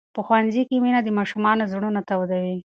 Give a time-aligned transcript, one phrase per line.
[0.15, 2.57] په ښوونځي کې مینه د ماشومانو زړونه تودوي.